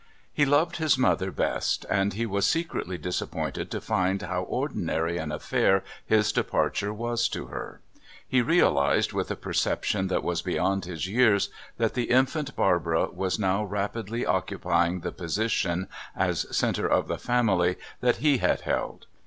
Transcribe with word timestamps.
He 0.33 0.45
loved 0.45 0.77
his 0.77 0.97
mother 0.97 1.29
best, 1.29 1.85
and 1.87 2.13
he 2.13 2.25
was 2.25 2.47
secretly 2.47 2.97
disappointed 2.97 3.69
to 3.69 3.79
find 3.79 4.19
how 4.23 4.41
ordinary 4.41 5.19
an 5.19 5.31
affair 5.31 5.83
his 6.03 6.31
departure 6.31 6.91
was 6.91 7.29
to 7.29 7.45
her. 7.49 7.81
He 8.27 8.41
realised, 8.41 9.13
with 9.13 9.29
a 9.29 9.35
perception 9.35 10.07
that 10.07 10.23
was 10.23 10.41
beyond 10.41 10.85
his 10.85 11.07
years, 11.07 11.49
that 11.77 11.93
the 11.93 12.09
infant 12.09 12.55
Barbara 12.55 13.09
was 13.11 13.37
now 13.37 13.63
rapidly 13.63 14.25
occupying 14.25 15.01
the 15.01 15.11
position, 15.11 15.87
as 16.15 16.47
centre 16.49 16.89
of 16.89 17.07
the 17.07 17.19
family, 17.19 17.75
that 17.99 18.15
he 18.15 18.39
had 18.39 18.61
held. 18.61 19.05